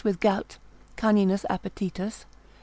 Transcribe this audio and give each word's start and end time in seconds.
with 0.03 0.19
gout: 0.19 0.57
caninus 0.97 1.45
appetitus. 1.47 2.25